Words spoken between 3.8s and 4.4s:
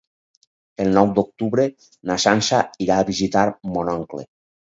oncle.